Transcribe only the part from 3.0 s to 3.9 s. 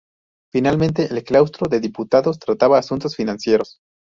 financieros.